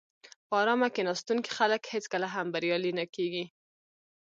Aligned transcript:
په 0.47 0.53
آرامه 0.61 0.87
کیناستونکي 0.95 1.49
خلک 1.57 1.81
هېڅکله 1.93 2.27
هم 2.35 2.47
بریالي 2.53 2.91
نه 2.99 3.05
کېږي. 3.15 3.45